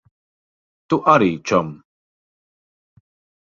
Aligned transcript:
Tu 0.93 0.99
arī, 1.13 1.29
čom. 1.51 1.71